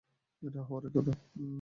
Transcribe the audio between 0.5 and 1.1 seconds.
তো হওয়ার ই